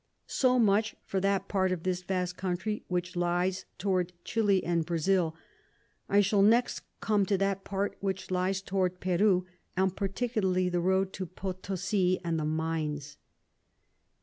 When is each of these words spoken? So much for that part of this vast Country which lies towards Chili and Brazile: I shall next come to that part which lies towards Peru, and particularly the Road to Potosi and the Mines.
So 0.25 0.57
much 0.57 0.95
for 1.05 1.19
that 1.19 1.47
part 1.47 1.71
of 1.71 1.83
this 1.83 2.01
vast 2.01 2.35
Country 2.35 2.83
which 2.87 3.15
lies 3.15 3.65
towards 3.77 4.13
Chili 4.23 4.63
and 4.63 4.83
Brazile: 4.83 5.35
I 6.09 6.21
shall 6.21 6.41
next 6.41 6.81
come 7.01 7.23
to 7.27 7.37
that 7.37 7.63
part 7.63 7.97
which 7.99 8.31
lies 8.31 8.63
towards 8.63 8.95
Peru, 8.99 9.45
and 9.77 9.95
particularly 9.95 10.69
the 10.69 10.81
Road 10.81 11.13
to 11.13 11.27
Potosi 11.27 12.19
and 12.23 12.39
the 12.39 12.45
Mines. 12.45 13.17